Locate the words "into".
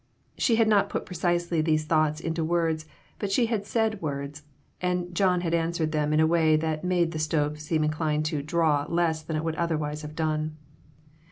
2.19-2.43